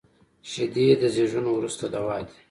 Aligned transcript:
شیدې 0.49 0.85
د 1.01 1.03
زیږون 1.15 1.45
وروسته 1.51 1.85
دوا 1.93 2.17
دي 2.27 2.35